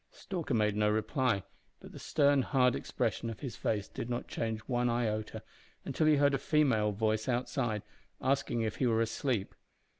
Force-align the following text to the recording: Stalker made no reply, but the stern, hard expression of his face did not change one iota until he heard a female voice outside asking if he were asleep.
Stalker 0.09 0.55
made 0.55 0.75
no 0.75 0.89
reply, 0.89 1.43
but 1.79 1.91
the 1.91 1.99
stern, 1.99 2.41
hard 2.41 2.75
expression 2.75 3.29
of 3.29 3.41
his 3.41 3.55
face 3.55 3.87
did 3.87 4.09
not 4.09 4.27
change 4.27 4.59
one 4.61 4.89
iota 4.89 5.43
until 5.85 6.07
he 6.07 6.15
heard 6.15 6.33
a 6.33 6.39
female 6.39 6.91
voice 6.91 7.29
outside 7.29 7.83
asking 8.19 8.61
if 8.61 8.77
he 8.77 8.87
were 8.87 9.01
asleep. 9.01 9.53